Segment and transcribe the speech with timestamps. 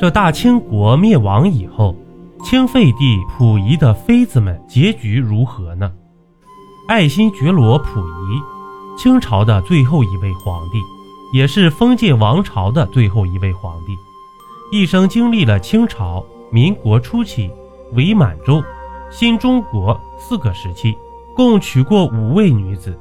[0.00, 1.94] 这大清国灭亡以后，
[2.42, 5.92] 清废帝溥仪的妃子们结局如何呢？
[6.88, 10.78] 爱新觉罗溥仪，清朝的最后一位皇帝，
[11.34, 13.94] 也是封建王朝的最后一位皇帝，
[14.72, 17.50] 一生经历了清朝、民国初期、
[17.92, 18.64] 伪满洲、
[19.10, 20.96] 新中国四个时期，
[21.36, 22.98] 共娶过五位女子。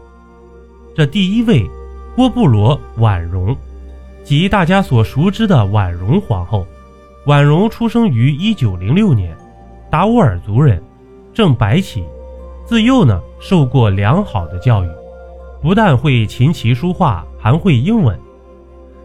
[0.94, 1.66] 这第一位，
[2.14, 3.56] 郭布罗婉容，
[4.26, 6.68] 即大家所熟知的婉容皇后。
[7.30, 9.38] 婉容出生于一九零六年，
[9.88, 10.82] 达斡尔族人，
[11.32, 12.04] 正白旗。
[12.66, 14.90] 自幼呢，受过良好的教育，
[15.62, 18.20] 不但会琴棋书画，还会英文。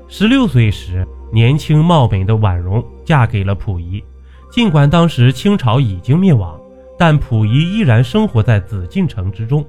[0.09, 4.03] 十六岁时，年轻貌美的婉容嫁给了溥仪。
[4.51, 6.59] 尽管当时清朝已经灭亡，
[6.99, 9.63] 但溥仪依然生活在紫禁城之中。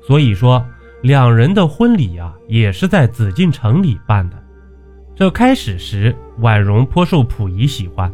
[0.00, 0.64] 所以说，
[1.02, 4.41] 两人的婚礼啊，也是在紫禁城里办的。
[5.22, 8.12] 这开始时，婉容颇受溥仪喜欢。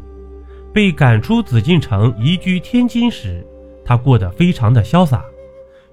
[0.74, 3.42] 被赶出紫禁城，移居天津时，
[3.82, 5.24] 她过得非常的潇洒。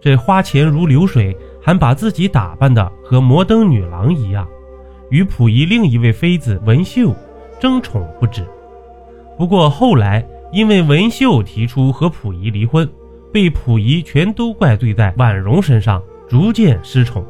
[0.01, 4.45] 这花钱如流水，还把自己打扮的和摩登女郎一样，
[5.09, 7.15] 与溥仪另一位妃子文秀
[7.61, 8.45] 争宠不止。
[9.37, 12.85] 不过后来，因为文秀提出和溥仪离婚，
[13.31, 17.25] 被溥仪全都怪罪在婉容身上，逐渐失宠。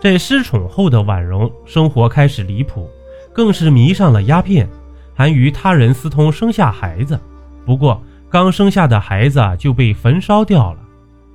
[0.00, 2.88] 这失宠后的婉容，生活开始离谱。
[3.36, 4.66] 更是迷上了鸦片，
[5.14, 7.20] 还与他人私通生下孩子。
[7.66, 10.78] 不过刚生下的孩子就被焚烧掉了，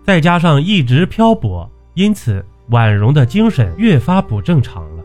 [0.04, 5.04] 再加上一直漂泊，因此婉容的精神越发不正常了。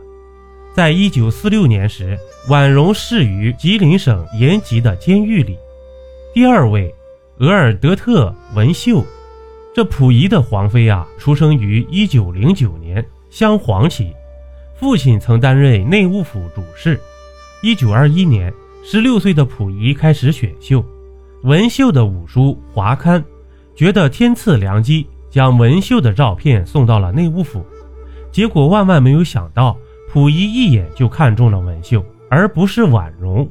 [0.73, 2.17] 在一九四六年时，
[2.49, 5.55] 婉容逝于吉林省延吉的监狱里。
[6.33, 6.91] 第二位，
[7.37, 9.05] 额尔德特文秀，
[9.71, 14.11] 这溥仪的皇妃啊，出生于一九零九年，镶黄旗。
[14.79, 16.99] 父亲曾担任内务府主事。
[17.63, 18.53] 一九二一年，
[18.83, 20.85] 十六岁的溥仪开始选秀，
[21.41, 23.23] 文秀的五书华刊
[23.75, 27.65] 觉得天赐良机，将文秀的照片送到了内务府。
[28.31, 29.75] 结果万万没有想到，
[30.13, 33.49] 溥仪一眼就看中了文秀，而不是婉容。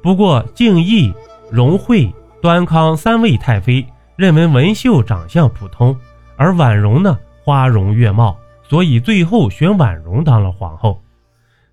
[0.00, 1.12] 不过，敬义、
[1.50, 2.08] 荣惠、
[2.40, 3.84] 端康三位太妃
[4.14, 5.98] 认为文秀长相普通，
[6.36, 8.38] 而婉容呢，花容月貌。
[8.70, 11.02] 所以最后选婉容当了皇后，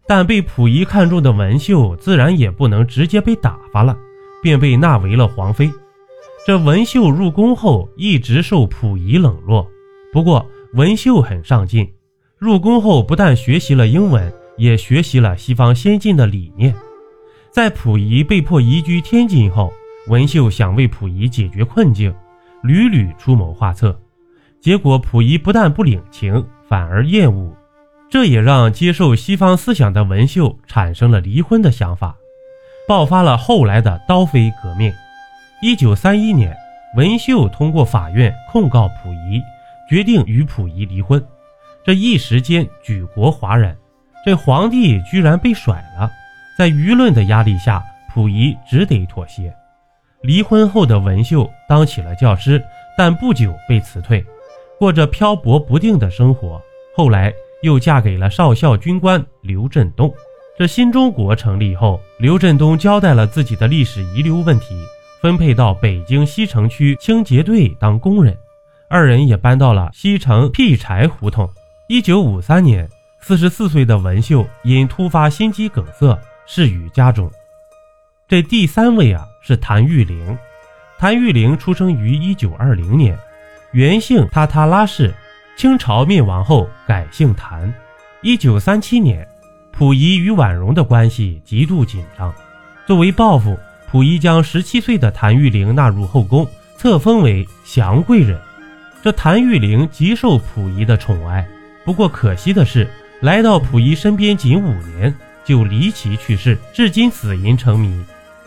[0.07, 3.95] 但被溥仪看中的文秀自然也不能直接被打发了，
[4.41, 5.71] 便被纳为了皇妃。
[6.43, 9.67] 这文秀入宫后一直受溥仪冷落，
[10.11, 10.43] 不过
[10.73, 11.87] 文秀很上进，
[12.39, 16.73] 入宫后不但学习了英文，也学习了西方先进的理念。
[17.51, 19.71] 在溥仪被迫移居天津后，
[20.07, 22.11] 文秀想为溥仪解决困境，
[22.63, 23.95] 屡屡出谋划策，
[24.59, 26.43] 结果溥仪不但不领情。
[26.69, 27.55] 反而厌恶，
[28.09, 32.15] 这也让接受西方思想的文秀产生了离婚的想法，
[32.87, 34.93] 爆发了后来的刀飞革命。
[35.61, 36.55] 一九三一年，
[36.95, 39.41] 文秀通过法院控告溥仪，
[39.89, 41.23] 决定与溥仪离婚。
[41.83, 43.75] 这一时间举国哗然，
[44.25, 46.11] 这皇帝居然被甩了。
[46.57, 49.53] 在舆论的压力下，溥仪只得妥协。
[50.21, 52.61] 离婚后的文秀当起了教师，
[52.97, 54.25] 但不久被辞退。
[54.77, 56.61] 过着漂泊不定的生活，
[56.95, 60.13] 后来又嫁给了少校军官刘振东。
[60.57, 64.75] 这新中国成立后，刘振东交代了自己的历史遗留问题，
[65.21, 68.35] 分配到北京西城区清洁队当工人。
[68.89, 71.49] 二人也搬到了西城劈柴胡同。
[71.87, 72.89] 一九五三年，
[73.19, 77.29] 四十四岁的文秀因突发心肌梗塞逝于家中。
[78.27, 80.37] 这第三位啊是谭玉玲，
[80.97, 83.17] 谭玉玲出生于一九二零年。
[83.71, 85.13] 原姓塔塔拉氏，
[85.57, 87.71] 清朝灭亡后改姓谭。
[88.21, 89.27] 一九三七年，
[89.73, 92.33] 溥仪与婉容的关系极度紧张。
[92.85, 93.59] 作为报复，
[93.91, 96.47] 溥仪将十七岁的谭玉玲纳入后宫，
[96.77, 98.39] 册封为祥贵人。
[99.03, 101.45] 这谭玉玲极受溥仪的宠爱。
[101.83, 102.89] 不过可惜的是，
[103.19, 105.13] 来到溥仪身边仅五年
[105.43, 108.01] 就离奇去世，至今死因成谜。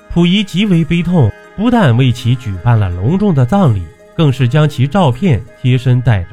[0.08, 3.84] 溥仪极为悲痛，不但为其举办了隆重的葬礼。
[4.20, 6.28] 更是将其照片贴身带着，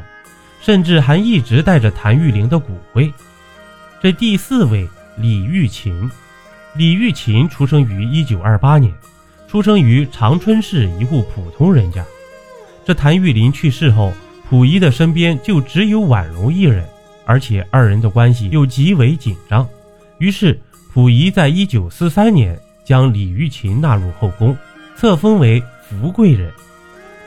[0.60, 3.10] 甚至还一直带着谭玉玲的骨灰。
[4.02, 4.86] 这第四位
[5.16, 6.12] 李玉琴，
[6.76, 8.94] 李玉琴出生于一九二八年，
[9.48, 12.04] 出生于长春市一户普通人家。
[12.84, 14.12] 这谭玉林去世后，
[14.50, 16.86] 溥仪的身边就只有婉容一人，
[17.26, 19.66] 而且二人的关系又极为紧张。
[20.18, 20.60] 于是，
[20.94, 24.54] 溥仪在一九四三年将李玉琴纳入后宫，
[24.98, 26.52] 册封为福贵人。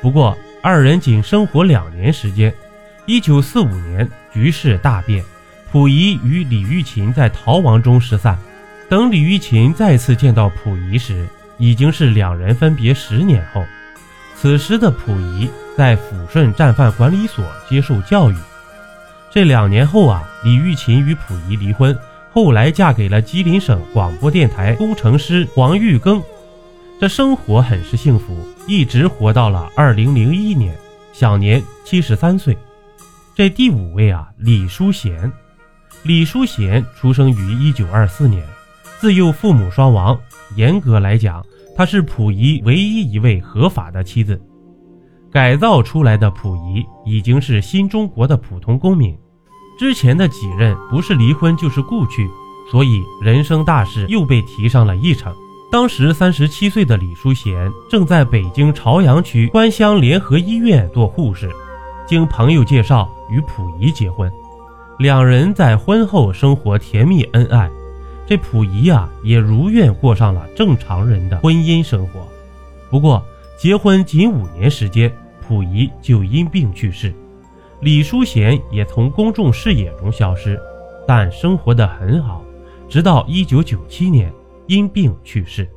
[0.03, 2.53] 不过，二人仅生活两年时间，
[3.07, 5.25] 一九四五年局势大变，
[5.73, 8.39] 溥仪与李玉琴在逃亡中失散。
[8.87, 11.27] 等李玉琴再次见到溥仪时，
[11.57, 13.65] 已经是两人分别十年后。
[14.37, 15.49] 此时的溥仪
[15.79, 18.37] 在抚顺战犯管理所接受教育。
[19.31, 21.97] 这两年后啊，李玉琴与溥仪离婚，
[22.35, 26.23] 后来嫁给了吉林省广播电台工程师黄玉庚。
[27.01, 30.77] 这生活很是幸福，一直活到了二零零一年，
[31.15, 32.55] 享年七十三岁。
[33.35, 35.33] 这第五位啊，李淑贤。
[36.03, 38.47] 李淑贤出生于一九二四年，
[38.99, 40.21] 自幼父母双亡。
[40.57, 41.43] 严格来讲，
[41.75, 44.39] 她是溥仪唯一一位合法的妻子。
[45.33, 49.19] 改造出来的溥仪已经是新中国的普通公民。
[49.79, 52.29] 之前的几任不是离婚就是故去，
[52.71, 55.35] 所以人生大事又被提上了议程。
[55.71, 61.49] 当时三十七岁的李淑贤正在北京朝阳区官乡联合医院做护士，
[62.09, 64.31] 经朋友介绍与溥仪结婚。
[64.99, 67.71] 两人在婚后生活甜蜜恩爱，
[68.27, 72.27] 这溥仪呀也如愿过上了正常人的婚姻生活。
[72.91, 73.23] 不过
[73.57, 75.11] 结婚仅五年时间，
[75.47, 77.15] 溥仪就因病去世，
[77.81, 80.61] 李淑贤也从公众视野中消失，
[81.07, 82.43] 但生活的很好，
[82.89, 84.33] 直到一九九七年
[84.71, 85.69] 因病去世。